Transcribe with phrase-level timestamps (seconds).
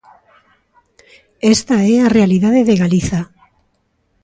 [1.55, 3.21] Esta é a realidade de Galiza.